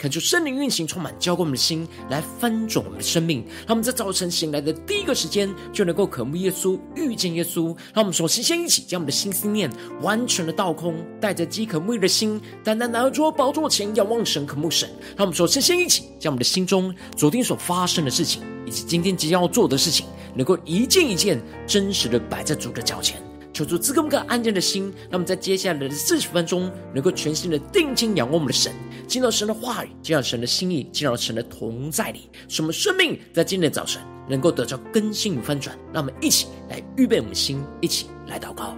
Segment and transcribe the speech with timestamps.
[0.00, 3.44] 恳求圣灵运行，充满浇灌我们的心，来翻转我们的生命。
[3.66, 7.76] 让我们在早晨醒来的第一个时间，就能够渴慕耶稣，遇见耶稣。
[7.92, 14.88] 让我们首先先一起将我们的心思念完全的倒空，带着饥渴沐浴的心，单单来到主宝座前，仰望神，渴慕神。
[15.18, 23.22] 让我们首先先一起将我们的心中昨天所发生的事情，以及今天即将要做的事情，能够一件一件真实的摆在主的脚前。
[23.60, 28.72] 求主赐给我们安静的心，那么在接下来的四十分钟，能够全新的定睛仰望我们的神，
[29.06, 35.76] 进到神的话语，进到神的心意，进到神的同在里，使我们生命在今天的早晨能够得到更新与翻转。
[35.92, 38.74] 让我们一起来预备我们的心，一起来祷告。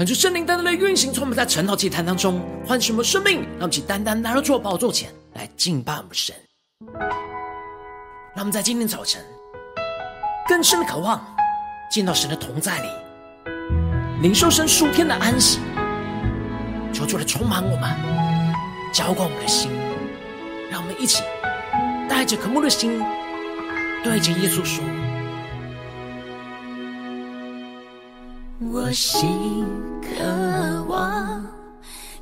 [0.00, 6.34] 感谢圣灵单单的运行，从我们在晨祷祭坛当中唤醒我们生命，让我们单单来到主宝座前来敬拜我们神。
[8.34, 9.22] 让我们在今天早晨
[10.48, 11.22] 更深的渴望
[11.90, 12.88] 见到神的同在里，
[14.22, 15.60] 领受神数天的安息。
[16.94, 17.94] 求主来充满我们，
[18.94, 19.70] 浇灌我们的心，
[20.70, 21.22] 让我们一起
[22.08, 22.98] 带着渴慕的心，
[24.02, 24.82] 对着耶稣说。
[28.72, 29.66] 我心
[30.00, 31.44] 渴望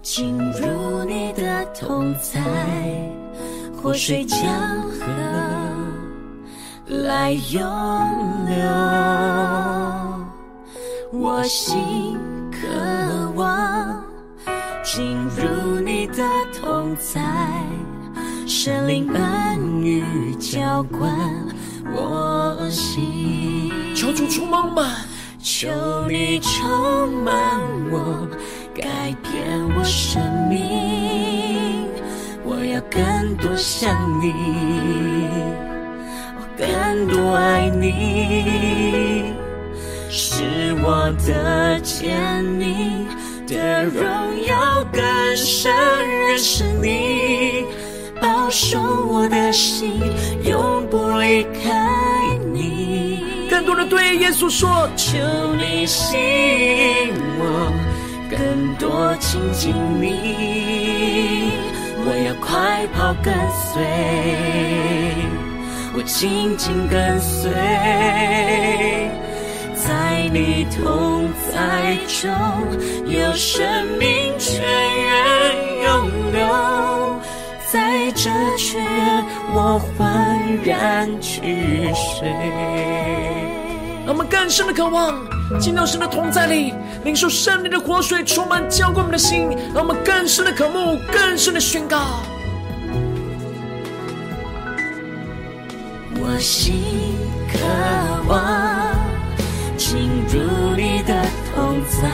[0.00, 2.40] 进入你的同在，
[3.76, 4.38] 活水江
[4.82, 5.04] 河
[6.86, 7.60] 来涌
[8.46, 8.56] 流。
[11.12, 12.16] 我心
[12.50, 14.02] 渴望
[14.82, 16.24] 进入你的
[16.58, 17.20] 同在，
[18.46, 21.14] 神灵恩雨浇灌
[21.92, 23.70] 我心。
[23.94, 25.07] 求主充满我们。
[25.50, 25.66] 求
[26.06, 27.34] 你充满
[27.90, 28.28] 我，
[28.74, 28.84] 改
[29.22, 31.88] 变我生命。
[32.44, 34.30] 我要更多想你，
[36.36, 39.32] 我更多爱你，
[40.10, 40.44] 是
[40.82, 43.06] 我的坚你
[43.46, 44.04] 的荣
[44.46, 45.02] 耀更
[45.34, 45.72] 深
[46.06, 47.64] 认识你，
[48.20, 49.98] 保守我的心，
[50.44, 52.37] 永不离开。
[53.68, 55.18] 多人对耶稣说：“求
[55.54, 57.70] 你吸引我，
[58.30, 61.52] 更多亲近你。
[62.06, 63.84] 我要快跑跟随，
[65.94, 67.52] 我紧紧跟随，
[69.74, 72.24] 在你同在中
[73.06, 75.12] 有生命泉源
[75.84, 76.40] 涌流，
[77.70, 79.22] 在这泉源
[79.52, 79.98] 我欢
[80.64, 82.32] 然去睡。”
[84.08, 85.22] 让我们更深的渴望
[85.60, 86.72] 进到神的同在里，
[87.04, 89.50] 领受圣灵的活水充满浇灌我们的心。
[89.74, 91.98] 让我们更深的渴慕，更深的宣告。
[96.14, 96.82] 我心
[97.52, 97.58] 渴
[98.26, 98.96] 望
[99.76, 100.40] 进入
[100.74, 101.12] 你的
[101.54, 102.08] 同在，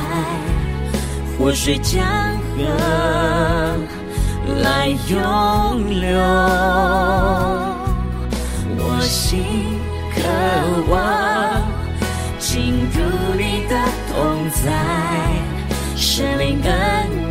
[1.38, 2.04] 活水江
[2.56, 2.64] 河
[4.64, 6.18] 来涌流。
[8.80, 9.44] 我心
[10.12, 11.73] 渴望。
[12.54, 12.62] 进
[12.92, 13.02] 入
[13.36, 13.74] 你的
[14.12, 14.70] 同在，
[15.96, 16.72] 生灵恩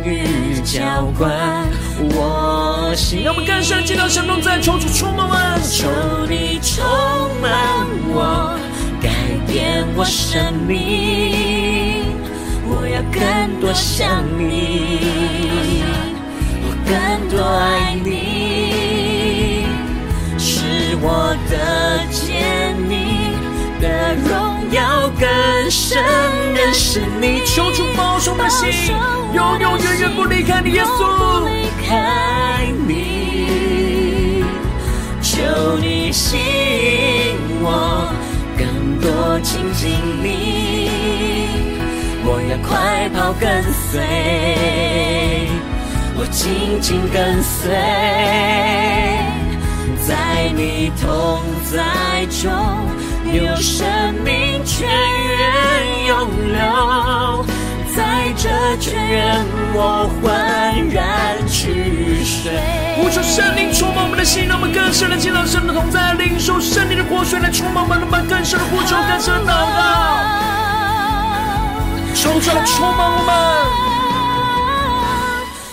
[0.04, 1.66] 雨浇灌
[1.98, 3.22] 我心。
[3.24, 5.88] 让我们更深的进到神同在，求主充满我，求
[6.28, 6.84] 你充
[7.40, 8.54] 满我，
[9.00, 9.08] 改
[9.50, 12.04] 变我生命。
[12.68, 15.00] 我要更多想你，
[16.60, 16.92] 我更
[17.30, 19.64] 多爱你，
[20.38, 22.04] 是我的
[23.84, 25.28] 的荣耀更
[25.70, 26.02] 深，
[26.54, 27.44] 认识你。
[27.44, 28.70] 求主保守的心，
[29.34, 31.44] 永永远远不离开你，耶稣。
[31.46, 34.42] 离开你，
[35.20, 35.42] 求
[35.78, 38.10] 你吸引我，
[38.56, 39.90] 更多亲近
[40.22, 40.88] 你。
[42.26, 44.00] 我要快跑跟随，
[46.16, 47.70] 我紧紧跟随，
[50.08, 51.38] 在你同
[51.70, 52.50] 在中
[53.34, 53.84] 有生
[54.24, 57.44] 命泉源涌流，
[57.96, 59.44] 在这泉源
[59.74, 62.52] 我焕然去水。
[62.96, 69.82] 呼求圣灵充满我们的心，让我们更深的见到神的同在，领受圣灵的活水来充满我们，让更深的呼求，更深的祷告。
[72.14, 73.34] 求主来充满我们，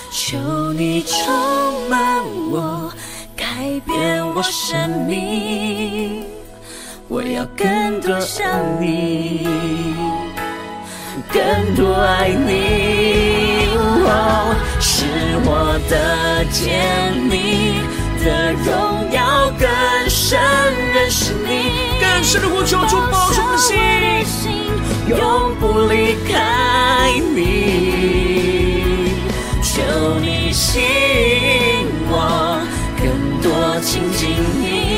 [0.10, 2.00] 求你充满
[2.50, 2.92] 我，
[3.38, 3.46] 改
[3.86, 6.31] 变我生命。
[7.14, 8.48] 我要更多想
[8.80, 9.46] 你，
[11.30, 13.68] 更多爱你，
[14.08, 15.04] 哦，是
[15.44, 17.84] 我得见你
[18.24, 19.68] 的荣耀更
[20.10, 20.40] 深，
[20.94, 24.72] 认识你，更深的呼求，主保守我们的心。
[25.10, 29.12] 永不离开你，
[29.62, 29.82] 求
[30.22, 32.58] 你吸引我，
[32.96, 33.04] 更
[33.42, 34.30] 多亲近
[34.62, 34.91] 你。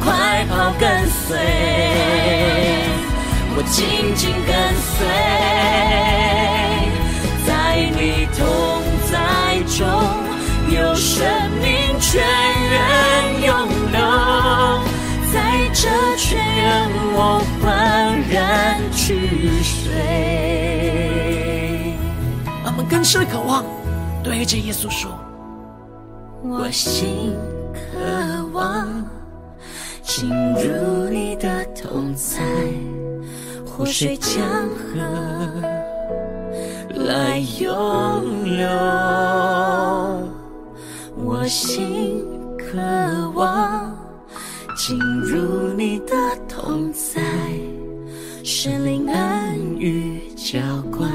[0.00, 1.38] 快跑跟随，
[3.56, 4.54] 我紧紧跟
[4.94, 5.06] 随，
[7.46, 7.50] 在
[7.96, 8.38] 你同
[9.10, 9.14] 在
[9.76, 9.78] 中
[10.74, 11.14] 有生
[11.62, 11.64] 命
[12.00, 12.22] 泉
[12.70, 12.74] 源
[13.46, 13.50] 涌
[13.92, 13.98] 流，
[15.32, 15.34] 在
[15.72, 15.82] 这
[16.16, 16.64] 泉源
[17.14, 17.16] 我。
[18.28, 19.92] 然取水，
[22.64, 23.64] 我们更深渴望，
[24.22, 25.10] 对着耶稣说
[26.42, 27.32] ：“我心
[27.72, 28.95] 渴望
[30.18, 32.42] 进入你的同在，
[33.66, 34.98] 活水江河
[36.94, 38.66] 来涌流。
[41.22, 42.24] 我心
[42.56, 42.78] 渴
[43.34, 43.94] 望
[44.74, 46.14] 进入你的
[46.48, 47.20] 同在。”
[48.42, 50.58] 圣灵恩语浇
[50.90, 51.10] 灌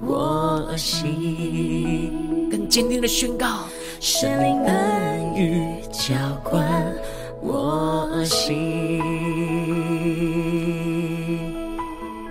[0.00, 3.64] 我心，更坚定的宣告：
[3.98, 6.14] 圣灵恩语浇
[6.44, 6.64] 灌
[7.40, 9.00] 我心。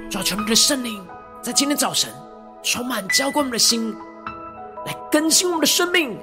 [0.10, 1.02] 抓住我们的圣灵，
[1.42, 2.12] 在今天早晨
[2.64, 3.94] 充满浇灌我们的心，
[4.86, 6.18] 来更新我们的生命，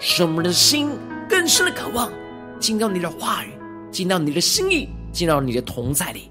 [0.00, 0.90] 使我们的心
[1.28, 2.10] 更深的渴望
[2.60, 3.52] 进到你的话语，
[3.90, 6.30] 进到你的心意，进到你的同在里。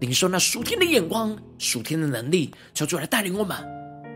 [0.00, 3.56] 领受那属天的眼光、属天的能力，求主来带领我们。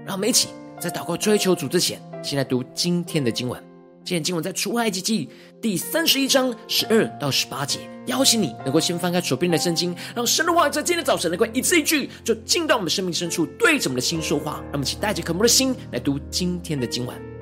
[0.04, 0.48] 让我们一起
[0.80, 3.67] 在祷告追求主之前，先来读今天的经文。
[4.08, 5.28] 今天经文在出埃及记
[5.60, 7.80] 第三十一章十二到十八节。
[8.06, 14.62] 邀请你能够先翻开手边的圣经，让神的话在今天早晨能够一字一句，就进到我们生命深处，对着我们的心说话。
[14.62, 17.37] 让我们一起带着渴慕的心来读今天的今晚。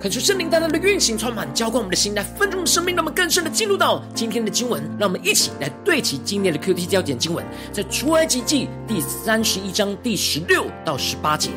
[0.00, 4.82] 恳求圣灵大大的运行，充满浇灌我们的心，来分盛生命，让我们更深的进入到今天的经文。
[4.98, 11.50] 让我们一起来对齐今天的 QT 焦点经文，在出埃及记第三十一章第十六到十八节。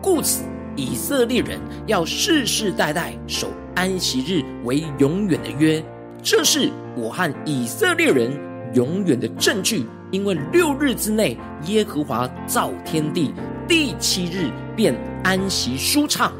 [0.00, 0.44] 故此，
[0.76, 5.84] 以色列人要世世代代守安息日为永远的约，
[6.22, 8.30] 这是我和以色列人
[8.74, 9.84] 永远的证据。
[10.12, 11.36] 因为六日之内，
[11.66, 13.34] 耶和华造天地，
[13.66, 16.32] 第七日便安息舒畅。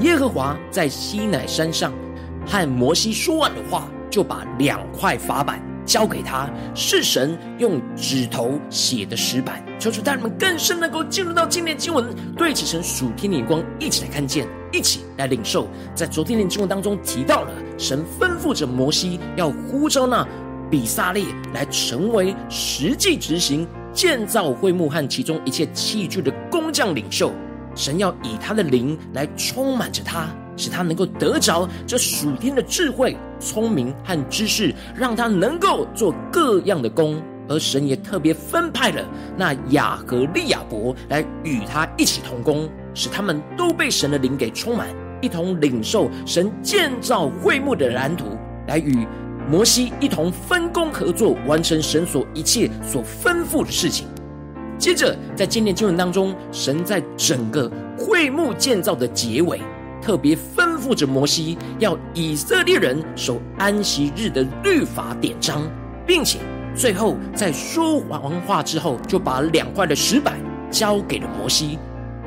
[0.00, 1.92] 耶和华在西乃山上
[2.46, 9.62] 和摩西说完的话，就把两块法板交给他，是神用指头写的石板。
[9.78, 15.68] 求主带人们更深能够进入到今天经文，对齐神属天的眼光，一起来看见，一起来领受。
[15.94, 20.26] 在昨天的经文当中提到了，神吩咐着摩西要呼召那
[20.70, 27.30] 比撒列来成为实际执行建造会幕和其中一切器具的工匠领袖。
[27.74, 37.22] 神要以他的灵来充满着他，使他能够得着这属天的智慧、聪明和知识，让他能够做各样的工。
[37.48, 39.04] 而神也特别分派了
[39.36, 44.86] 那雅和利亚伯来与他一起同工，使他们都被神的灵给充满，
[45.20, 48.26] 一同领受神建造会幕的蓝图，
[48.68, 49.04] 来与
[49.48, 54.06] 摩西一同分工合作，完成神所一切所吩咐的事情。
[54.80, 59.60] 接着，在今天经文当中，神在整个会幕建造的结尾，
[60.00, 65.70] 特别吩咐着摩西，要以色列人守安息日的律法典章，
[66.06, 66.38] 并且
[66.74, 71.78] 最后在说完话之后，就把两块的石板交给了摩西。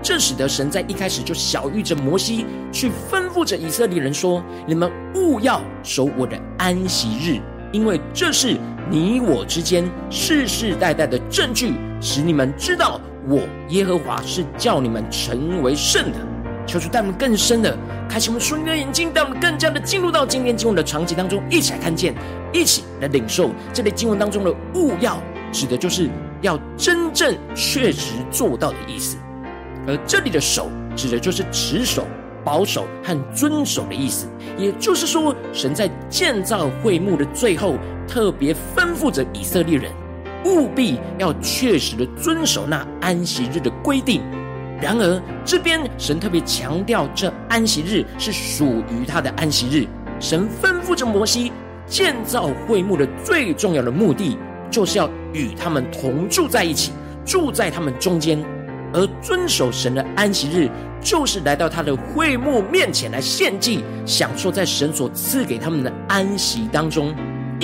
[0.03, 7.41] 这使得神在一开始就晓諭着摩西，去吩咐着以色列人说：“你们务要守我的安息日，
[7.71, 8.59] 因为这是。”
[8.91, 16.17] 你我之间世世代代的证据，使你们知道我耶和华是叫你们成为圣的。
[16.67, 17.77] 求主带我们更深的
[18.09, 22.13] 开启我们属灵的眼睛，带我们更加的进入到今天经文的场景当中，一起来看见，
[22.51, 25.17] 一起来领受这类经文当中的务要，
[25.49, 26.09] 指的就是
[26.41, 29.15] 要真正确实做到的意思。
[29.87, 32.05] 而这里的守，指的就是持守、
[32.43, 34.27] 保守和遵守的意思。
[34.57, 37.77] 也就是说，神在建造会幕的最后。
[38.05, 39.89] 特别吩咐着以色列人，
[40.45, 44.21] 务必要确实的遵守那安息日的规定。
[44.81, 49.87] 然而，这边神特别强调，这安息日是属于他的安息日。
[50.19, 51.51] 神吩咐着摩西，
[51.85, 54.37] 建造会幕的最重要的目的，
[54.69, 56.91] 就是要与他们同住在一起，
[57.25, 58.43] 住在他们中间。
[58.93, 60.69] 而遵守神的安息日，
[61.01, 67.13] 就是来到他的会幕面前来献祭，享受在神所赐给他们的安息当中。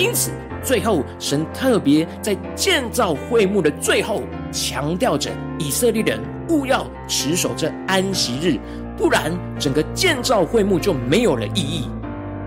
[0.00, 0.30] 因此，
[0.64, 8.58] 最后神特别在建造会幕的最后，强调着以色列人勿要持守这安息日，
[8.96, 11.90] 不然整个建造会幕就没有了意义。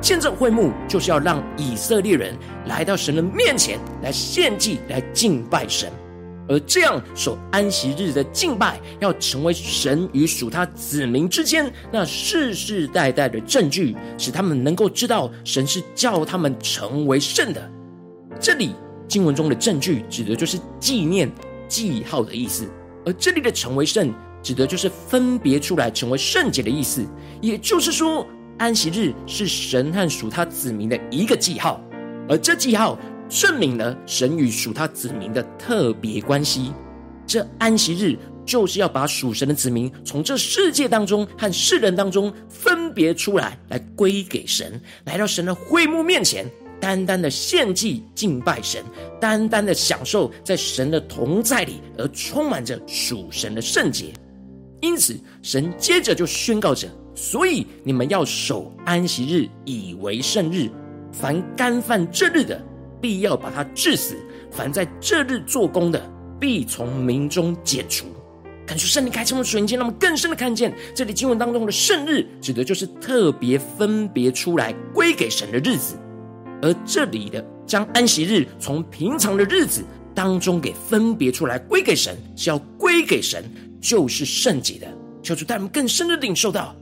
[0.01, 5.91] 建造会幕就是要让以色列人来到神的面前来献祭、来敬拜神，
[6.47, 17.71] 而这样守安息日的敬拜，要成为神与属他子民之间那世世代代的证据，使他们能够知道神是叫他们成为圣的。
[18.39, 18.75] 这里
[19.07, 21.31] 经文中的证据，指的就是纪念、
[21.67, 22.65] 记号的意思；
[23.05, 27.05] 而这里的成为圣，指的就是分别出来成为圣洁的意思。
[27.41, 31.81] 也就是说，安息日是神和属他子民的一个记号，
[32.27, 32.99] 而这记号。
[33.33, 36.71] 证明了神与属他子民的特别关系。
[37.25, 46.45] 这安息日就是要把属神的子民从这世界当中和世人当中分别出来，来归给神，来到神的会幕面前，
[46.79, 48.83] 单单的献祭敬拜神，
[49.19, 54.13] 单单的享受在神的同在里，而充满着属神的圣洁。
[54.81, 60.69] 因此，神接着就宣告着：所以你们要守安息日，以为圣日。
[61.11, 62.61] 凡干犯这日的。
[63.03, 64.15] 必要把他治死。
[64.49, 66.01] 凡在这日做工的，
[66.39, 68.05] 必从民中剪除。
[68.65, 75.95] 感谢圣灵开启我们属灵眼睛，让我们更深的看见这里经文当中的圣日，指的就是特别分别出来归给神的日子。
[76.61, 79.83] 而这里的将安息日从平常的日子
[80.15, 83.43] 当中给分别出来归给神，是要归给神，
[83.81, 84.87] 就是圣洁的。
[85.21, 86.73] 求主带我们更深的领受到，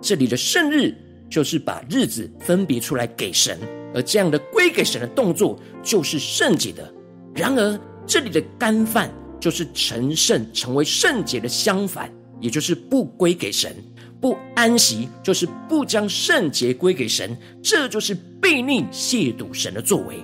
[0.00, 0.94] 这里的圣日
[1.28, 3.58] 就是把日子分别出来给神。
[3.94, 6.92] 而这样的归给神的动作就是圣洁的。
[7.34, 13.74] 然而，这里的干犯就是成圣、成为圣洁的相反，也就是不归给神、
[14.20, 17.36] 不安息，就是不将圣洁归给神。
[17.62, 20.16] 这就是悖逆、亵渎神的作为。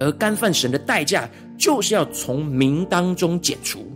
[0.00, 1.28] 而干犯神的代价，
[1.58, 3.86] 就是要从名当中剪除。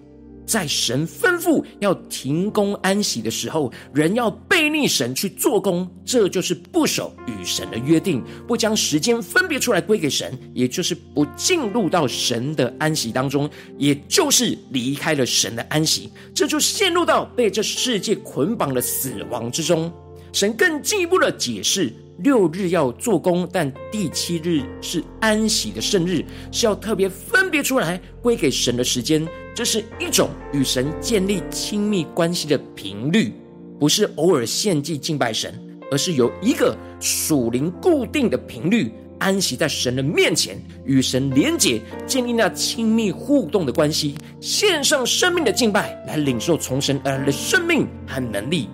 [0.46, 13.48] 在神吩咐要停工安息的时候，人要背逆神去做工，这就是不守与神的约定，不将时间分别出来归给神，也就是不进入到神的安息当中，
[13.78, 19.92] 也就是离开了神的安息，这就陷入到被这世界捆绑的死亡之中。
[20.34, 21.92] 神更进一步的解释。
[22.18, 29.24] 六日要做工，但第七日是安息的圣日，是要特别分别出来归给神的时间。
[29.54, 33.32] 这是一种与神建立亲密关系的频率，
[33.78, 35.54] 不是偶尔献祭敬拜神，
[35.88, 48.68] 而是有一个属灵固定的频率，安息在神的面前，与神连结，建立那亲密互动的关系，献上生命的敬拜，来领受从神而来的生命和能力。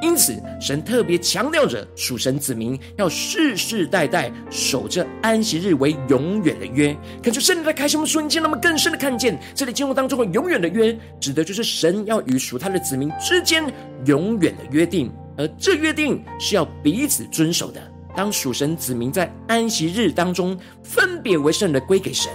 [0.00, 6.96] 因此，神特别强调着属神子民要世世代代守着安息日为永远的约。
[7.22, 13.62] 恳求圣灵在开启我们瞬间，那么更深的看见，这里经文当中的永远的约，指的就是神要与属他的子民之间
[14.06, 17.80] 永远的约定，而这约定是要彼此遵守的。
[18.16, 22.28] 当属神子民在安息日当中分别为圣的归给神。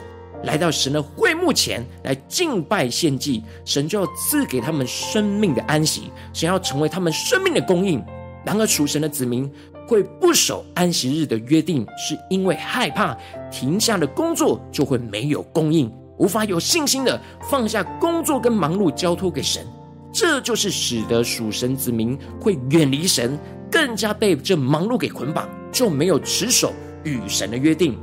[0.43, 8.03] 来到神的会目前来敬拜献祭，神就要赐给他们生命的安息，想要成为他们生命的供应。
[8.43, 9.47] 然而属神的子民
[9.87, 13.15] 会不守安息日的约定，是因为害怕
[13.51, 19.63] 停下了工作就会没有供应，无法有信心的放下工作跟忙碌交托给神。
[20.11, 23.37] 这就是使得属神子民会远离神，
[23.69, 27.95] 更加被这忙碌给捆绑，就没有持守与神的约定。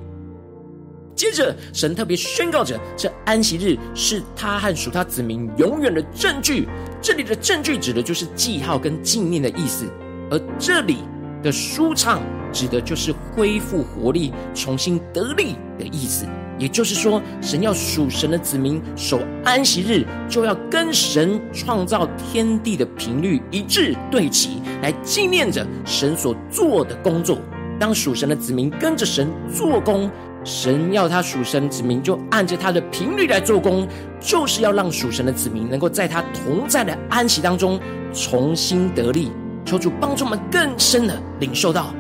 [1.15, 6.67] 接着，神特别宣告着，这安息日是他和属他子民永远的证据。
[7.01, 9.87] 这里的证据指的就是记号跟纪念的意思，
[10.31, 10.99] 而这里
[11.43, 12.23] 的舒畅
[12.53, 16.27] 指的就是恢复活力、重新得力的意思。
[16.59, 27.39] 也就是说，神要属神的子民守安息日，就要跟神创造天地的频率一致对齐，来纪念着神所做的工作。
[27.81, 30.09] 当属神的子民跟着神做工。
[30.45, 33.87] 神要他属神子民就按着他的频率来做工，
[34.21, 37.81] 就是要让属神的子民能够在他同在的安息当中
[38.13, 39.31] 重新得力。
[39.65, 41.95] 求主帮助我们更深的领受到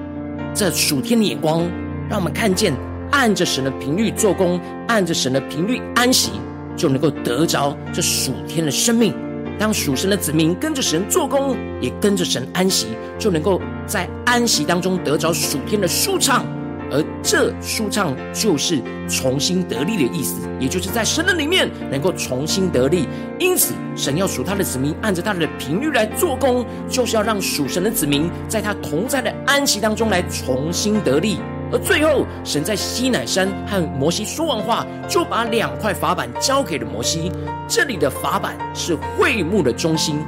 [0.53, 1.63] 这属天的眼光，
[2.11, 2.75] 让我们看见
[3.13, 6.33] 按着神的频率做工，按着神的频率安息，
[6.77, 9.15] 就能够得着这属天的生命。
[9.59, 16.45] 当属神的子民跟着神做工，也跟着神安息，就能够在安息当中得着属天的舒畅。
[16.93, 23.09] 而这舒畅就是重新得力的意思，也就是在神的里面能够重新得力。
[23.39, 31.39] 因此，神要属他的子民按着他的频率来做工，就是要让属神的子民在他同在的安息当中来重新得力。
[31.73, 37.33] 而最后，神在西乃山和摩西说完话，就把两块法板交给了摩西。
[37.67, 40.19] 这里的法板是会幕的中心，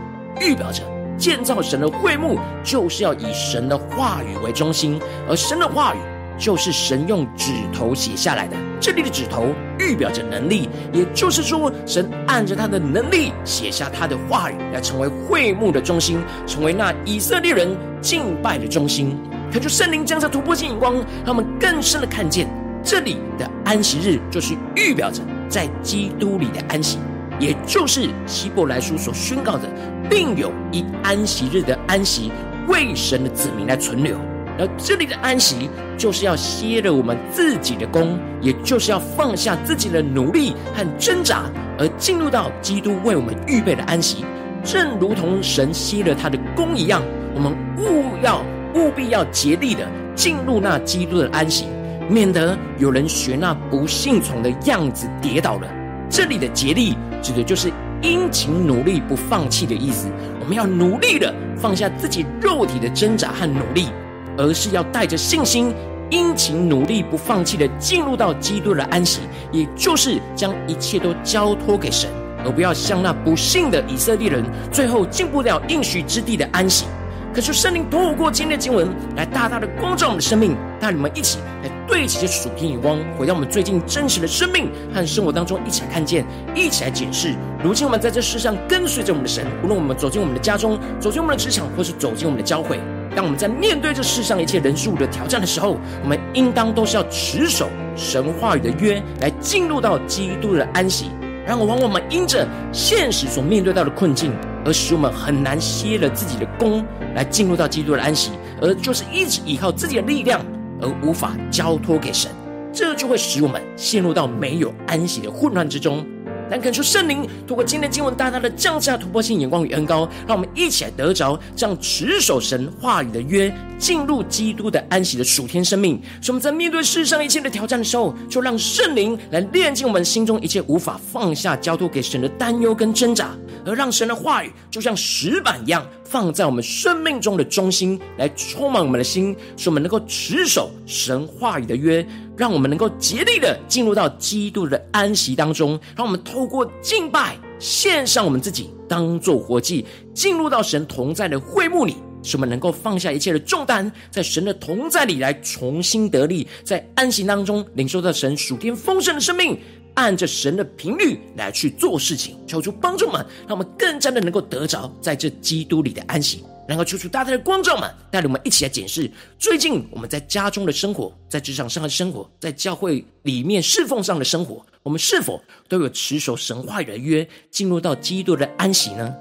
[0.40, 0.82] 预表着
[1.18, 4.98] 建造神的会幕就是要以神的话语为中心，
[5.28, 5.98] 而神的话语。
[6.38, 9.46] 就是神用指头写下来的，这里的指头
[9.78, 19.16] 预表着能力，也就是说，神按着他的能力写下他的话语，来成为会幕的中心，成为那以色列人敬拜的中心。
[19.52, 20.94] 可就圣灵降下突破性眼光，
[21.24, 22.48] 让我们更深的看见，
[22.82, 26.98] 这里的安息日就是预表着在基督里的安息，
[27.38, 29.68] 也就是希伯来书所宣告的，
[30.10, 32.32] 并有一安息日的安息，
[32.66, 34.18] 为神的子民来存留。
[34.58, 44.24] 而这里的安息，就是要歇了我们自己的工，也就是要放下自己的努力和挣扎，而进入到基督为我们预备的安息。
[44.62, 47.02] 正如同神歇了他的工一样，
[47.34, 48.42] 我们务要
[48.74, 51.66] 务必要竭力的进入那基督的安息，
[52.08, 55.68] 免得有人学那不信从的样子跌倒了。
[56.08, 60.08] 这里的竭力，指的就是殷勤努力不放弃的意思。
[60.40, 63.88] 我们要努力的放下自己肉体的挣扎和努力。
[64.36, 65.72] 而是要带着信心、
[66.10, 69.20] 殷勤努力、不放弃的进入到基督的安息，
[69.52, 72.10] 也就是将一切都交托给神，
[72.44, 76.86] 而不要像那不信的以色列人，最后进不了应许之地的安息。
[77.34, 87.34] 可是圣灵透过今天的经文，来大大的光照我们的生命，带你们一起来对齐这属天眼光，回到我们最近真实的生命和生活当中，一起来看见，一起来检视。
[87.60, 92.78] 如今我们在这世上跟随着我们的神，无论我们走进我们的家中，走进我们的职场，或是走进我们的教会。
[93.14, 101.10] 当我们在面对这世上一切人事物的挑战的时候，我们应当都是要持守神话语的约，来进入到基督的安息。
[101.46, 104.32] 然而，往往我们因着现实所面对到的困境，
[104.64, 110.40] 而使我们很难歇了自己的工，来进入到基督的安息，而就是一直依靠自己的力量，
[110.80, 112.30] 而无法交托给神，
[112.72, 116.04] 这就会使我们陷入到没有安息的混乱之中。
[116.50, 126.00] 但恳求圣灵透过今天经文，大大的降下突破性眼光与恩膏，让我们一起来得着这样持守神话语的约，进入基督的安息的属天生命。
[126.20, 133.30] 所以我们在面对世上一切的挑战的时候，就让圣灵来炼净我们心中一切无法放下、交托给神的担忧跟挣扎，
[133.64, 142.06] 而让神的话语就像石板一样，放在我们生命中的中心，来充满我们的心，使我们能够持守神话语的约。
[142.36, 159.58] 让我们能够竭力的进入到基督的安息当中，让我们透过敬拜献上我们自己，当做活祭，进入到神同在的会幕里，使我们能够放下一切的重担，在神的同在里来重新得力，在安息当中领受到神属天丰盛的生命，
[159.94, 166.42] 按着神的频率来去做事情，求主帮助们，让我们更加的能够得着在这基督里的安息。
[166.66, 179.14] 然后，求主大大的光照们，带领我们一起来检视最近我们在家中的生活，在职场上的生活，在教会里面侍奉上的生活，我们是否都有持守神话语的约，进入到基督的安息呢？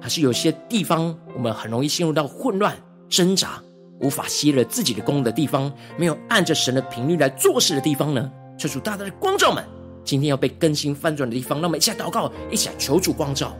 [0.00, 2.76] 还是有些地方我们很容易陷入到混乱、
[3.08, 3.62] 挣扎、
[4.00, 8.28] 无法歇了自己的功的地方，没有按着神的频率来做事的地方呢？
[8.58, 9.64] 求主大大的光照们，
[10.04, 13.56] 今天要被更新翻转的地方，让我们一起祷告，一起来求主光照。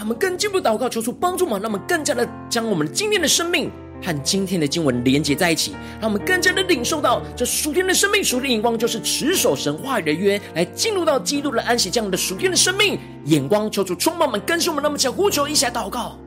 [0.00, 3.70] 让我们更进一步祷告，求主帮助我们，让我们更加的将我们今天的生命
[4.02, 13.70] 和今天的经文连接在一起，让我们更加的领受到这属天的生命、属天的眼光，就是持守神话语的约，来进入到基督的安息这样的属天的生命眼光。
[13.70, 16.18] 求主充满我们，更新我们，那么想呼求一下祷告。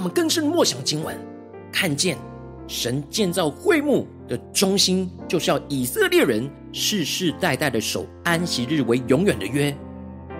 [0.00, 1.14] 我们更深默想经文，
[1.70, 2.16] 看见
[2.66, 9.76] 神建造会幕的中心，就是要以色列人世世代代的守安息日为永远的约，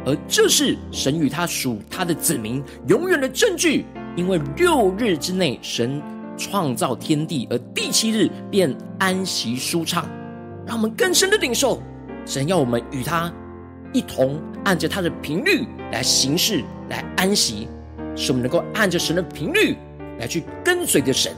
[0.07, 3.85] 而这是神与他属他的子民永远的证据。
[4.17, 6.01] 因为六日之内神
[6.39, 10.09] 创造天地，而第七日便安息舒畅。
[10.67, 11.83] 让我们更深的领受，
[12.25, 13.31] 神要我们与他
[13.93, 17.69] 一同按着他的频率来行事，来安息。
[18.17, 19.77] 使我们能够按着神的频率
[20.19, 21.33] 来去跟随着神，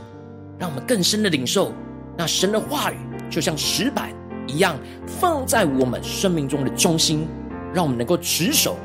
[0.58, 1.72] 让我们更深的领受
[2.16, 2.96] 那神的话语，
[3.30, 4.10] 就像石板
[4.46, 7.26] 一样放在我们生命中的中心，
[7.72, 8.76] 让我们能够持守，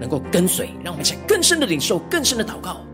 [0.00, 2.84] 能够跟随，让我们在更深的领受，更深的祷告。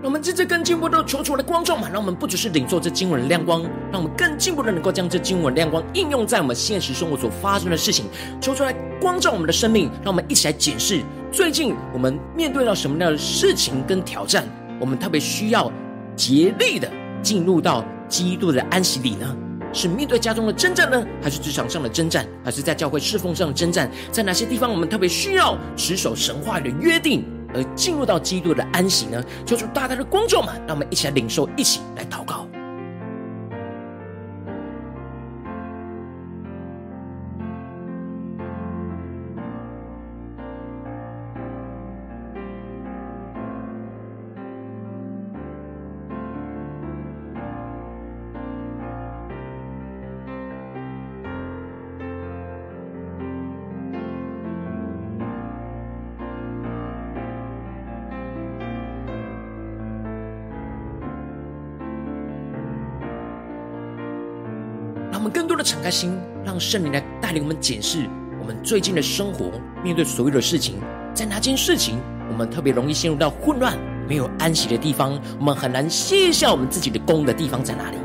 [0.00, 8.04] 我们接着更进一步的求主的光照嘛，让我们不只是领受这经文的亮光，让我们更进一步的能够将这经文亮光应用在我们现实生活所发生的事情，
[8.40, 14.46] 求出来光照我们的生命，让我们一起来检视最近我们面对到什么样的事情跟挑战，
[14.78, 15.70] 我们特别需要
[16.14, 16.88] 竭力的
[17.20, 19.36] 进入到基督的安息里呢？
[19.72, 23.90] 是面对家中的征战呢，还是职场上的征战，还是在教会侍奉上的征战？
[24.12, 27.24] 在哪些地方我们特别需要持守神话的约定？
[27.54, 29.22] 而进入到基督的安息呢？
[29.46, 32.47] 求主大大的光照嘛，让我们一起来领受，一起来祷告。
[65.68, 68.08] 敞开心，让圣灵来带领我们检视
[68.40, 69.50] 我们最近的生活，
[69.84, 70.76] 面对所有的事情，
[71.12, 71.98] 在哪件事情
[72.30, 73.76] 我们特别容易陷入到混乱、
[74.08, 77.98] 没有安息的地方，我们很难卸下我们自己的功的地方在哪里？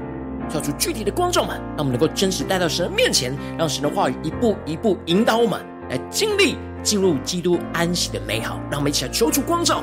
[0.50, 8.60] 跳出具体的光照们，让我们能够真实带到神的面前，让神的话语一步一步引导我们来经历进入基督安息的美好。
[8.70, 9.82] 让我们一起来求主光照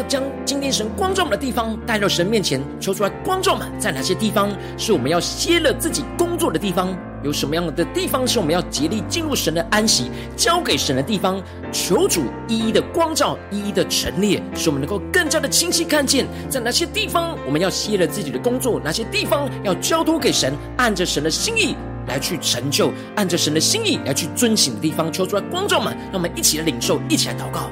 [0.00, 6.96] 将今天神光照我们的地方带到神面前，求出来光照们，在哪些地方是我们要歇了自己工作的地方？
[7.24, 11.40] 有什么样的地方是我们要竭力进入神的安息、交给神的地方？
[11.70, 21.76] 求主一一的光照，一一的陈列，使我们能够更加的清晰看见，在哪些地方我们要歇了自己的工作，哪些地方要交托给神，按着神的心意
[22.08, 27.70] 来去成就，按着神的心意来去遵行的地方，求出来光照们，让我们一起来领受，一起来祷告。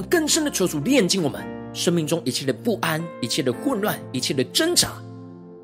[0.00, 4.92] 们更深的求主炼净我们生命中一切的不安、一切的混乱、一切的挣扎，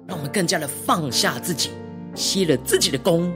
[0.07, 1.71] 让我们更加的放下自己，
[2.15, 3.33] 歇了自己的功，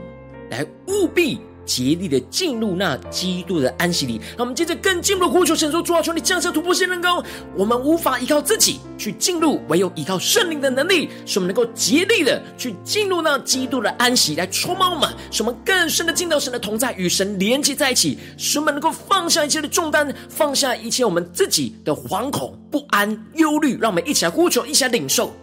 [0.51, 1.39] 来务必。
[1.71, 7.23] 竭力的进入那基督的安息里，让我们接着更进一步的呼求神说：主啊，求你降下突破性能高，
[7.55, 25.33] 我们无法依靠自己去进入，唯有依靠圣灵的能力，使我们能够竭力的去进入那基督的安息，来充满我们，使我们更深的进到神的同在，与神连接在一起，使我们能够放下一切的重担，放下一切我们自己的惶恐、不安、忧虑，让我们一起来呼求，一起来领受。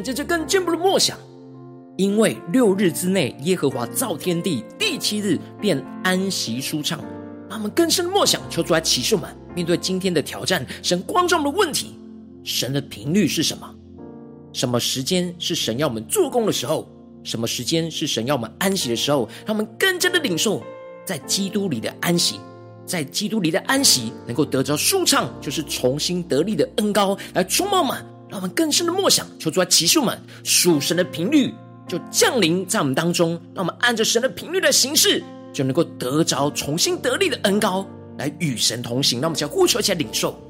[0.00, 1.18] 们接着更进一步的默想，
[1.98, 6.98] 因为六日之内耶和华造天地，第七日便安息舒畅。
[7.50, 11.98] 他们更深的默想，求主来启示我们，面对今天的挑战，神光照的问题，
[12.42, 13.74] 神的频率是什么？
[14.54, 16.88] 什么时间是神要我们做工的时候？
[17.22, 19.28] 什么时间是神要我们安息的时候？
[19.44, 20.62] 他们更加的领受，
[21.04, 22.40] 在基督里的安息，
[22.86, 28.02] 在基督里的安息能够得着舒畅，就是重新得力的恩膏来充满我们。
[28.30, 31.52] 让我们更深的默想，求主来启示我们属神的频率
[31.88, 37.84] 就降临在我们当中，让我们按着神的频率的形式，就能够得着重新得力的恩膏，
[38.16, 39.20] 来与神同行。
[39.20, 40.40] 让我们一起来呼求，一起来领受。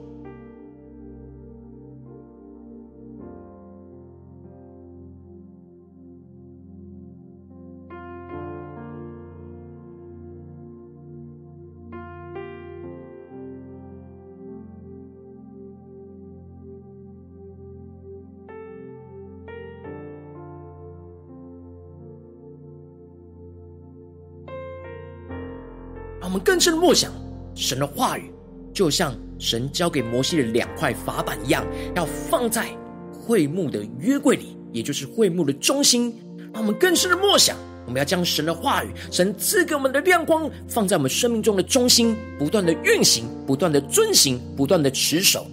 [26.60, 27.10] 更深的默想，
[27.54, 28.30] 神的话语
[28.74, 31.64] 就像神交给摩西的两块法板一样，
[31.96, 32.66] 要放在
[33.10, 36.14] 会幕的约柜里，也就是会幕的中心。
[36.52, 45.46] 让我们更深的默想，我们要将神的话语、神赐给我们的亮光，放在我们生命中的中心，不断的运行，不断的遵行，不断的持守。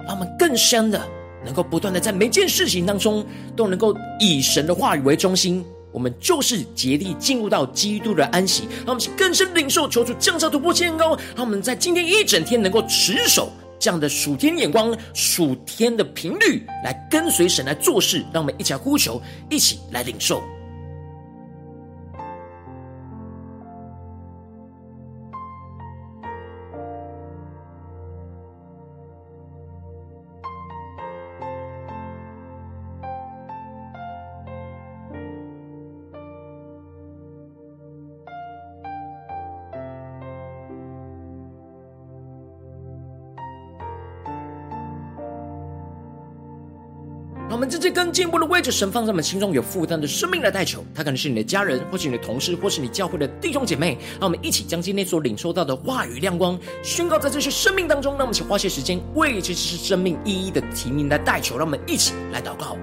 [0.00, 1.00] 让我们更深的
[1.44, 5.64] 能够不断的在每件事情当中，都能够以神的话语为中心。
[5.98, 18.24] 我们就是竭力进入到基督的安息，让我们更深领受，求主降下突破天高，让我们在今天一整天能够持守这样的属天眼光、属天的频率，来跟随神来做事。
[18.32, 20.40] 让我们一起来呼求，一起来领受。
[48.08, 53.98] 更进一步的位置神放在我们心中有负担的生命来代求，他可能是你的家人，或是你的同事，或是你教会的弟兄姐妹。
[54.18, 58.14] 让我们一起将今天所领受到的话语亮光宣告在这些生命当中。
[58.14, 61.58] 让我们一起花些时间为这些生命一一的提名来代求。
[61.58, 62.78] 让我们一起来祷告。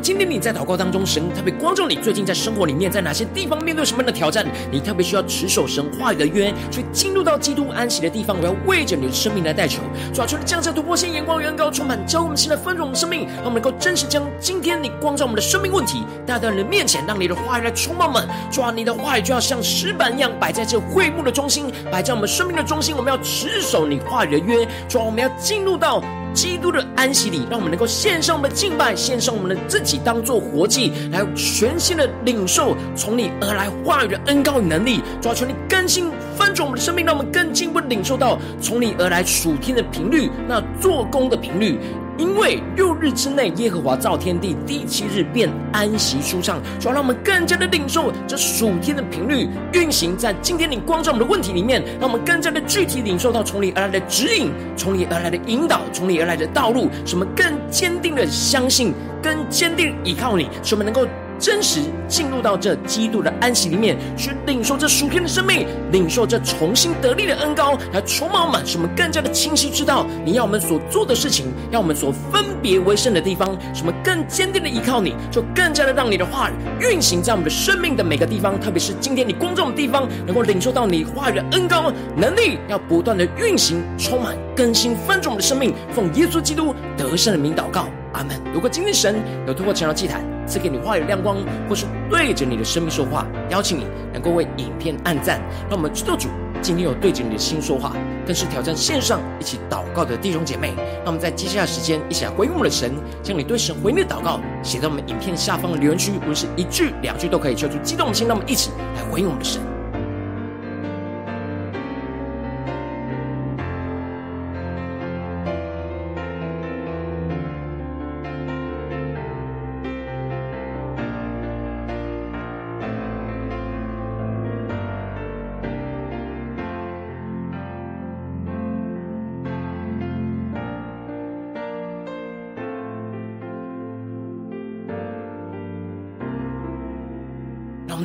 [0.00, 4.46] 今天你在祷告当中，神特别光照你，最近在生活里面，在哪些地方面对什么样的挑战？
[4.70, 8.36] 你特别需要持守神话语的约，去进入到基督安息的地方。
[8.40, 9.82] 我要为着你的生命来代求，
[10.14, 18.26] 主啊，求你降下突破性眼光，远高充满，教我们现在丰盛的生命，让我们能够真实将今天你光照我们的生命问题带到你的面前，让你的话语来充满我们。
[18.50, 22.96] 主啊，你的话语就要像石板一样摆在这会幕的中心，摆在我们生命的中心。
[22.96, 26.02] 我们要持守你话语的约，主啊，我们要进入到。
[26.32, 35.00] 基督的安息里，让我们能够献上我们的敬拜，献上我们的自己，当做活祭，来全新的领受从你而来话语的恩膏与能力。
[35.20, 41.78] 主啊，求你更新翻转我们的生命，让我们更进一步领受到从你而来属天的频率，那做工的频率。
[42.20, 46.60] 因为六日之内，耶和华造天地，第七日便安息舒畅。
[46.78, 61.08] 主要让我们更加的领受这属天的频率运行在今天你关照我们的问题里面，让我们更加的具体领受到从你而来的指引，从你而来的引导，从你而来的道路，使我们更坚定的相信，更坚定依靠你，使我们能够。
[61.40, 87.88] 真实进入到这基督的安息里面，去领受这属天的生命，领受这重新得力的恩膏，来充满我们，使我们更加的清晰知道你要我们所做的事情，要我们所分别为圣的地方，什么更坚定的依靠你，就更加的让你的话语运行在我们的生命的每个地方，特别是今天你工作的地方，能够领受到你话语的恩膏能力，要不断的运行，充满更新翻转我们的生命，奉耶稣基督得胜的名祷告。
[88.12, 88.40] 阿门。
[88.52, 95.40] 如果今天神有透过晨祷祭坛赐给你话语亮光，或是对着你的生命说话，邀请你能够为影片按赞。
[95.68, 96.28] 让我们知道主
[96.60, 97.94] 今天有对着你的心说话，
[98.26, 100.74] 更是挑战线上一起祷告的弟兄姐妹。
[101.04, 102.92] 让我们在接下来时间一起来回应我们的神，
[103.22, 108.26] 将你对神回应的祷告写在我们影片下方的留言区，无论是一句两句都可以，求主激动的心。
[108.26, 109.69] 让我们一起来回应我们的神。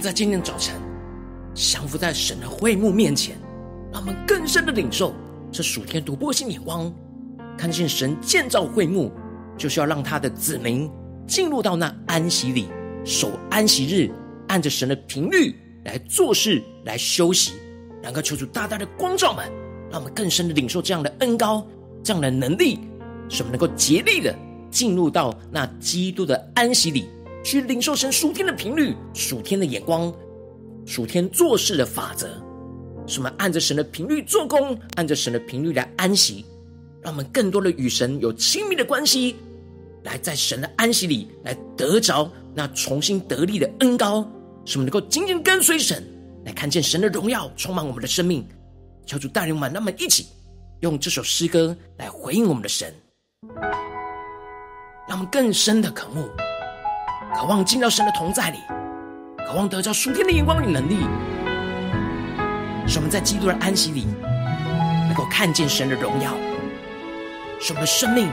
[0.05, 0.75] 在今天早晨
[1.55, 3.35] 降服在神的会幕面前，
[3.91, 5.15] 让我们更深的领受
[5.51, 6.93] 这属天突破性眼光，
[7.57, 9.11] 看见神建造会幕，
[9.57, 10.87] 就是要让他的子民
[11.25, 12.67] 进入到那安息里，
[13.03, 14.11] 守安息日，
[14.47, 17.53] 按着神的频率来做事，来休息。
[18.03, 19.43] 能够求主大大的光照们，
[19.89, 21.65] 让我们更深的领受这样的恩膏，
[22.03, 22.79] 这样的能力，
[23.27, 24.35] 使我们能够竭力的
[24.69, 27.09] 进入到那基督的安息里。
[27.45, 30.11] 去领受神属天的频率、属天的眼光、
[30.83, 32.27] 属天做事的法则，
[33.05, 36.43] 使我们按着神的频率做工，按着神的频率来安息，
[37.03, 39.35] 让我们更多的与神有亲密的关系，
[40.01, 44.27] 来在神的安息里来得着那重新得力的恩膏，
[44.65, 46.03] 使我们能够紧紧跟随神，
[46.45, 48.43] 来看见神的荣耀充满我们的生命。
[49.05, 50.25] 求主带领我们，让我们一起
[50.79, 52.91] 用这首诗歌来回应我们的神，
[55.07, 56.27] 让我们更深的渴慕。
[57.37, 58.59] 渴望进到神的同在里，
[59.45, 60.99] 渴望得着属天的眼光与能力，
[62.87, 64.07] 使我们在基督的安息里
[65.07, 66.31] 能够看见神的荣耀，
[67.59, 68.31] 使我们的生命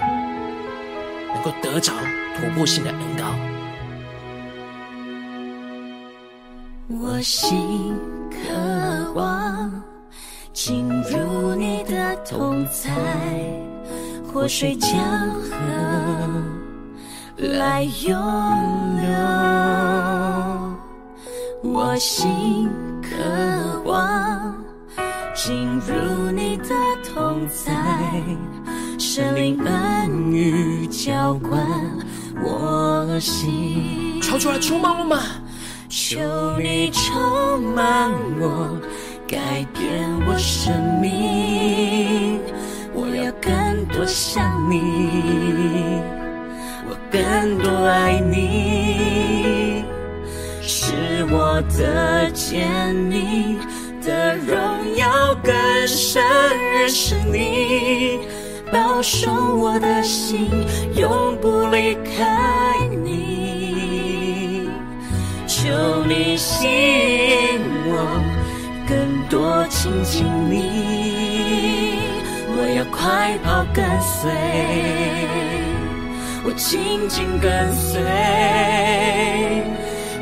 [1.35, 1.93] 能够得着
[2.37, 3.25] 突破性的恩膏。
[6.89, 7.95] 我心
[8.31, 9.83] 渴望
[10.53, 12.91] 进入你的同在，
[14.33, 14.91] 活水江
[15.41, 16.62] 河。
[17.43, 18.17] 来涌
[19.01, 19.11] 流，
[21.63, 22.69] 我心
[23.03, 23.09] 渴
[23.85, 24.55] 望
[25.35, 26.69] 进入你的
[27.03, 27.73] 同在，
[28.97, 31.61] 圣灵恩雨浇灌
[32.43, 34.21] 我心。
[34.23, 35.19] 超出来充满我们，
[35.89, 36.17] 求
[36.59, 38.79] 你充满我，
[39.27, 42.41] 改变我生命。
[42.95, 46.01] 我要更多像你，
[47.13, 49.85] 更多爱你，
[50.63, 50.95] 是
[51.31, 52.67] 我的见
[53.11, 53.59] 你
[54.03, 55.55] 的荣耀更
[55.87, 56.23] 深
[56.75, 58.19] 认识你，
[58.73, 60.49] 保守我的心
[60.97, 64.71] 永不离开你，
[65.47, 65.69] 求
[66.07, 68.07] 你吸引我
[68.89, 71.99] 更多亲近你。
[72.57, 74.31] 我要快跑跟随，
[76.45, 78.03] 我紧紧跟随，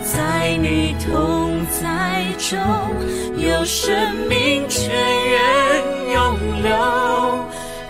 [0.02, 2.58] 在你同在中
[3.38, 3.90] 有生
[4.28, 6.70] 命泉源涌流，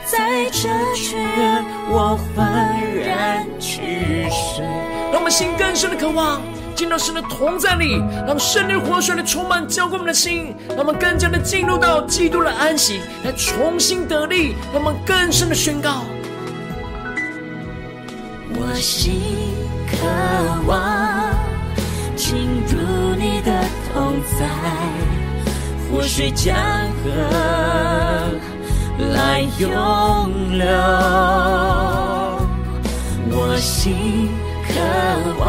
[0.05, 2.47] 在这泉源我焕
[2.95, 3.81] 然取
[4.31, 4.65] 水。
[5.11, 6.41] 让我们心更深的渴望。
[6.77, 16.05] 进到神的同在里，让圣灵活水的充满浇灌我们的心，让我们更加的进入到基督的安息，来重新得力，让我们更深的宣告。
[18.63, 19.23] 我心
[19.89, 19.97] 渴
[20.67, 21.35] 望
[22.15, 22.77] 进入
[23.17, 24.47] 你的同在，
[25.91, 26.55] 活水江
[27.03, 27.09] 河
[29.15, 29.69] 来涌
[30.59, 30.67] 流。
[33.31, 34.29] 我心
[34.69, 34.75] 渴
[35.43, 35.49] 望。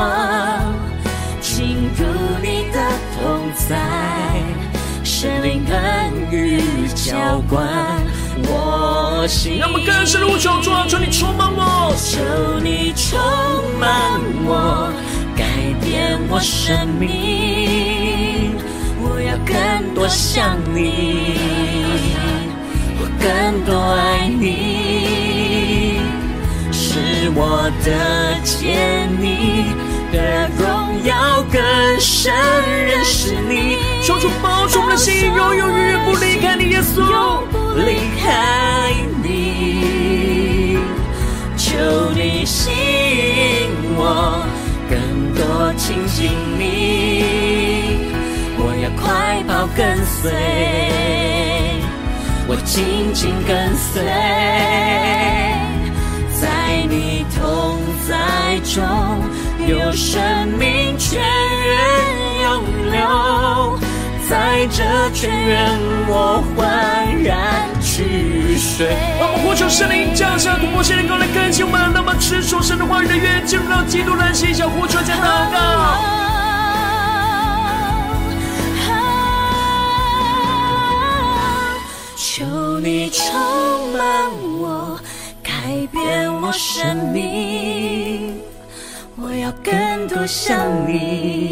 [1.42, 2.06] 进入
[2.42, 2.78] 你的
[3.14, 3.20] 同
[3.68, 3.70] 在，
[5.04, 5.76] 神灵恩
[6.32, 6.62] 雨
[6.96, 7.60] 浇灌
[8.44, 8.50] 我
[9.28, 9.58] 心。
[9.58, 12.20] 让我们更深的呼求，主啊，求你充满我，求
[12.62, 13.20] 你充
[13.80, 14.92] 满我，
[15.36, 15.46] 改
[15.84, 18.56] 变我生命。
[19.04, 21.38] 我要更多像你，
[23.00, 26.00] 我更多爱你，
[26.72, 27.92] 是我的。
[30.12, 31.62] 的荣耀更
[32.00, 32.34] 深
[32.86, 38.94] 认识你，求主保守我们的心，永永远远不离开你，耶稣，永不离开
[39.24, 40.78] 你。
[41.58, 41.78] 求
[42.14, 44.46] 你吸引我，
[44.90, 46.62] 更多亲近你。
[48.58, 50.32] 我要快跑跟随，
[52.48, 54.04] 我紧紧跟随，
[56.40, 58.80] 在你同在中。
[59.68, 63.80] 有生命泉源涌流，
[64.30, 64.84] 在这
[65.14, 68.88] 泉源我焕然取水。
[69.20, 75.58] 让我们呼求圣灵降下突破性的能力来更新我们，让我们持守神的话语的约，进入到基督的心，想呼求这样祷告。
[82.18, 83.28] 求你充
[83.94, 84.02] 满
[84.60, 85.00] 我，
[85.44, 85.52] 改
[85.92, 88.41] 变我生命。
[89.42, 90.56] 要更多想
[90.88, 91.52] 你，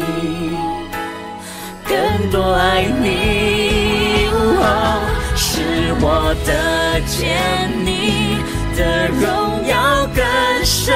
[1.84, 4.28] 更多爱你，
[5.34, 8.38] 是，我的见你
[8.76, 10.24] 的荣耀更
[10.64, 10.94] 深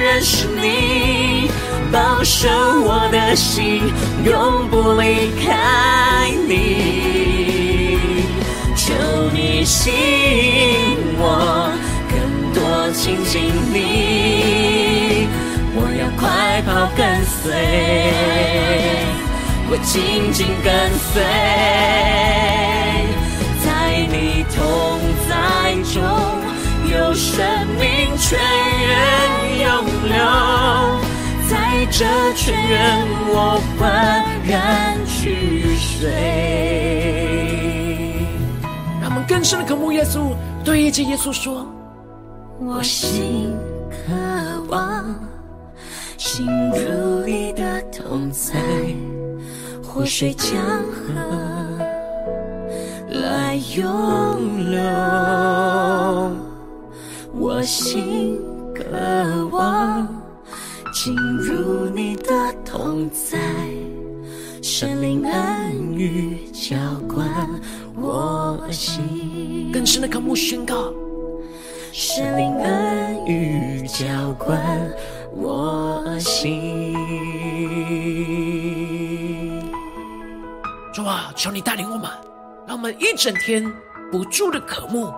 [0.00, 1.50] 认识你，
[1.90, 3.82] 保守我的心
[4.24, 7.98] 永不离开你，
[8.76, 8.94] 求
[9.34, 11.72] 你吸引我
[12.08, 12.16] 更
[12.54, 15.26] 多亲近你。
[15.78, 16.24] 我要快
[16.62, 17.52] 跑跟随，
[19.68, 20.72] 我紧紧跟
[21.12, 21.22] 随，
[23.62, 23.68] 在
[24.08, 24.56] 你同
[25.28, 25.30] 在
[25.92, 26.00] 中
[26.90, 27.44] 有生
[27.78, 27.84] 命
[28.16, 28.40] 泉
[28.80, 28.88] 源
[29.60, 29.68] 涌
[30.08, 30.16] 流，
[31.50, 31.52] 在
[31.90, 31.98] 这
[32.34, 32.74] 泉源
[33.28, 33.78] 我欢
[34.48, 36.08] 然取水。
[39.02, 41.66] 让我们更深的渴慕耶稣，对一切耶稣说：
[42.60, 43.54] 我心
[43.90, 44.14] 渴
[44.70, 45.04] 望。
[46.16, 48.54] 进入你的同在，
[49.82, 50.58] 活水江
[50.90, 51.14] 河
[53.10, 54.80] 来涌流。
[57.38, 58.38] 我心
[58.74, 60.08] 渴望
[60.92, 62.32] 进入你的
[62.64, 63.38] 同在，
[64.62, 67.28] 神灵恩雨浇灌
[67.94, 69.70] 我心。
[69.72, 70.92] 更深的渴慕宣告，
[71.92, 72.54] 神灵
[81.36, 82.10] 求你带领我们，
[82.66, 83.70] 让我们一整天
[84.10, 85.12] 不住的渴慕，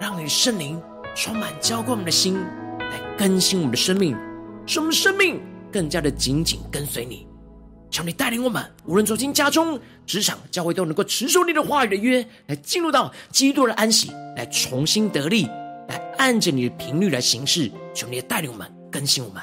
[0.00, 0.80] 让你圣灵
[1.16, 2.38] 充满浇灌我们的心，
[2.78, 4.16] 来更新我们的生命，
[4.64, 5.40] 使我们生命
[5.72, 7.26] 更加的紧紧跟随你。
[7.90, 15.46] 求你带领我们，无论走进家中、职场、教会，都能够持守你的话语的约，来进入到基督的安息，来重新得力，
[15.88, 17.68] 来按着你的频率来行事。
[17.92, 19.42] 求你带领我们，更新我们。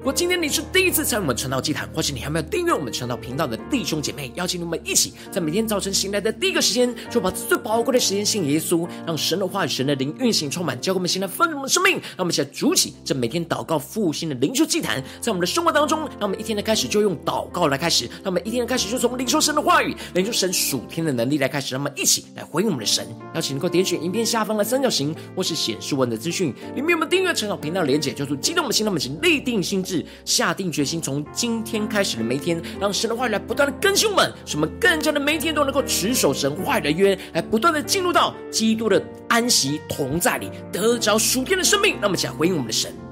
[0.00, 11.96] 如果今天你是第一次参与我们传道祭坛，或是你还没有订阅我们传道频道的弟兄姐妹，邀请你们一起在每天早晨醒来的第一个时间，就把最宝贵的时间献给耶稣，让神的话语、神的灵运行充满，教给我们现在丰盛的生命。
[11.96, 23.06] 让我们一起来筑起这每天祷告复兴的灵修祭坛，在我们的生活当中，让我们一天的开始就用祷告来开始，让我们一天的开始就从灵修神的话语、灵修神属天的能力来开始，让我们一起来回应我们的神。
[23.34, 30.04] 邀请能够点选影片下方的三角形，或是显示文的资讯里面有我们订阅传道频道连结，就是激动的心，让我们请立定心是。
[30.24, 41.96] 下定决心，从今天开始的每一天，让神的话语来不断的更新我们，使我们更加的每一天都能够持守神话语的约，来不断的进入到基督的安息同在里，得着属天的生命。
[42.00, 43.09] 那么，请回应我们的神。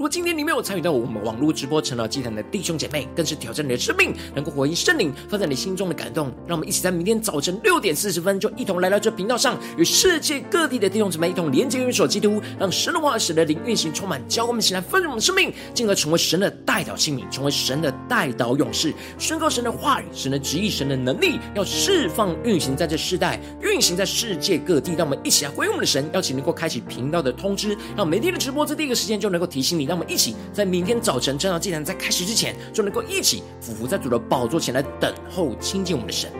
[0.00, 6.32] 如果今天你没有参与到我们网络直播成了祭坛的弟兄姐妹，更是挑战你的生命，能够回应圣灵放在你心中的感动。
[6.46, 24.94] 让我们一起在明天早晨六点四十分，就一同来到这频道上，与世界各地的弟兄姊妹一同连接、元首基督，让神的话、神的灵运行充满，教我们起来丰盛我们的生命，进而成为神的代祷器皿，成为神的代祷勇士，宣告神的话语、神的旨意、神的能力，要释放运行在这世代，运行在世界各地。
[24.96, 29.89] 让我们一起来回应我们的神，邀请能够开启频道的通知，让每天的直播在第一个时间就能够提醒你。
[29.90, 36.30] 让我们一起在明天早晨正道祭坛在开始之前，就能够一起俯伏在主的宝座前来等候亲近我们的神。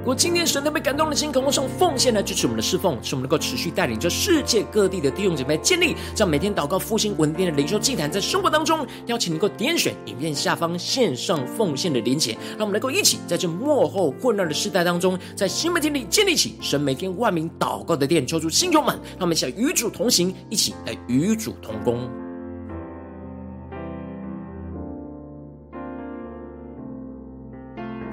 [0.00, 22.08] 如果今天神特别感动的心，渴望上奉献来支持我们的侍奉，使我们能够持续带领着世界各地的弟兄姐妹建立这样每天祷告复兴稳定的灵修祭坛，在生活当中，邀请能够点选影片下方线上奉献的连结，让我们能够一起在这幕后混乱的时代当中，在新媒体里建立起神每天万名祷告的殿，求主星球们，让我们一起来与主同行，一起来与主同工。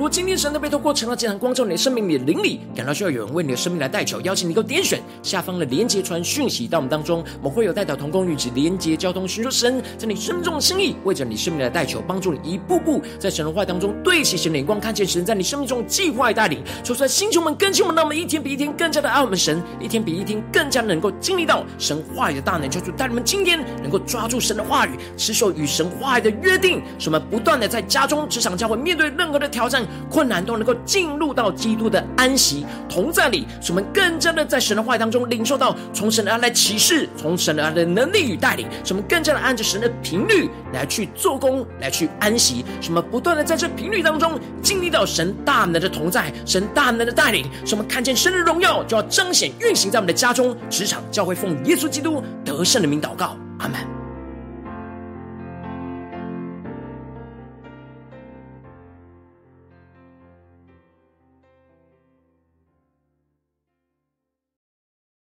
[0.09, 1.77] 今天神的被透过成了这场光照你的。
[1.77, 2.27] 生命里的。
[2.27, 5.65] 灵里，感到需要有人为你的生命来代求，邀请你能够点选下方的。
[5.65, 10.59] 连接传讯息到我们当中，我们会有代表同工与其连接交通，寻求神在你生命中的。
[10.59, 16.61] 心意，为着你生命来代求，帮助你一步步在神的话当中对齐神的眼光，看见神在你生命中计划带领。
[16.83, 22.41] 求出来，星球们更新我们，让我们一天比一天更加的爱我们神，一天比一天更加能够经历到神话语的。
[22.41, 22.69] 大能。
[22.69, 26.29] 求主带你们今天能够抓住神的话语，持守与神话语的。
[26.41, 27.67] 约定，使我们不断的。
[27.67, 29.47] 在家中、职场、教会面对任何的。
[29.47, 29.85] 挑战。
[30.09, 42.63] 困难都能够进入到基督的安息同在里，使我们更加的在神的话语当中领受到从神而来启示，从神而来的能力与带领，使我们更加的按着神的频率来去做工，来去安息。
[42.81, 53.96] 使我们不断的在这频率当中经历到神大能的同在，神大能的带领，使我们看见神的荣耀就要彰显运行在我们的家中、职场、教会，奉耶稣基督得胜的名祷告，阿门。